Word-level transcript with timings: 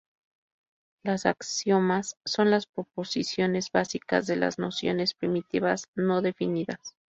Los 1.03 1.27
axiomas 1.27 2.17
son 2.25 2.49
las 2.49 2.65
proposiciones 2.65 3.71
básicas 3.71 4.25
de 4.25 4.35
las 4.35 4.57
nociones 4.57 5.13
primitivas 5.13 5.89
no 5.93 6.23
definidas. 6.23 6.95